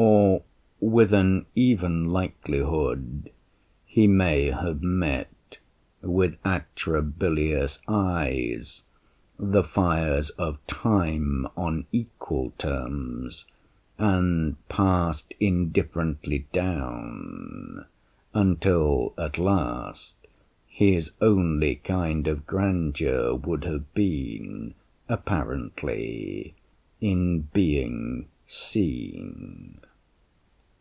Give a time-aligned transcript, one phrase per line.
[0.00, 0.44] Or
[0.78, 3.32] with an even likelihood,
[3.84, 5.58] He may have met
[6.02, 8.84] with atrabilious eyes
[9.40, 13.46] The fires of time on equal terms
[13.98, 17.84] and passed Indifferently down,
[18.32, 20.12] until at last
[20.68, 24.74] His only kind of grandeur would have been,
[25.08, 26.54] Apparently,
[27.00, 29.76] in being seen.